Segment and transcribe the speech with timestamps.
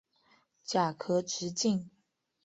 [0.63, 1.91] 甲壳直径。